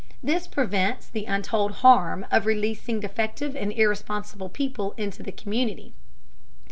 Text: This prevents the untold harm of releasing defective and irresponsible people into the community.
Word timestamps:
This 0.23 0.47
prevents 0.47 1.07
the 1.07 1.25
untold 1.25 1.73
harm 1.85 2.25
of 2.31 2.47
releasing 2.47 2.99
defective 3.01 3.55
and 3.55 3.71
irresponsible 3.71 4.49
people 4.49 4.95
into 4.97 5.21
the 5.21 5.31
community. 5.31 5.93